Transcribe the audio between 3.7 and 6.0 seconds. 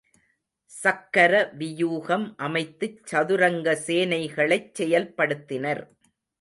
சேனைகளைச் செயல்படுத்தினர்.